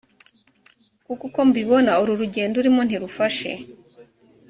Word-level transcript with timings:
kuko 1.05 1.23
uko 1.29 1.39
mbibona, 1.49 1.91
uru 2.01 2.13
rugendo 2.21 2.55
urimo 2.61 2.81
ntirufashe. 2.87 3.51